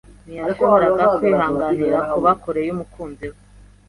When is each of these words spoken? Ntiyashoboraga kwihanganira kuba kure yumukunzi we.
Ntiyashoboraga 0.25 1.05
kwihanganira 1.17 1.97
kuba 2.11 2.31
kure 2.41 2.61
yumukunzi 2.67 3.25
we. 3.31 3.37